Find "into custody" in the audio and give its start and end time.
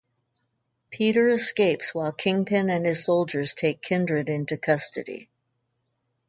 4.29-5.29